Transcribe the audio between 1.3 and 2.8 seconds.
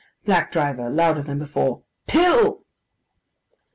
before). 'Pill!